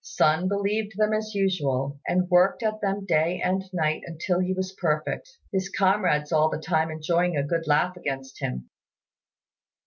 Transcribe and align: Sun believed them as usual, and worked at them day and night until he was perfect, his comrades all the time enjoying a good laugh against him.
Sun 0.03 0.47
believed 0.47 0.93
them 0.97 1.13
as 1.13 1.35
usual, 1.35 1.99
and 2.07 2.27
worked 2.27 2.63
at 2.63 2.81
them 2.81 3.05
day 3.05 3.39
and 3.39 3.63
night 3.71 4.01
until 4.07 4.39
he 4.39 4.51
was 4.51 4.71
perfect, 4.73 5.37
his 5.51 5.69
comrades 5.69 6.31
all 6.31 6.49
the 6.49 6.57
time 6.57 6.89
enjoying 6.89 7.37
a 7.37 7.43
good 7.43 7.67
laugh 7.67 7.95
against 7.95 8.39
him. 8.41 8.67